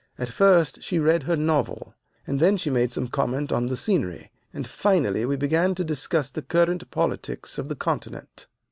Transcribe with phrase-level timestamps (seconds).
[0.17, 1.93] At first she read her novel,
[2.25, 6.31] and then she made some comment on the scenery, and finally we began to discuss
[6.31, 8.47] the current politics of the Continent.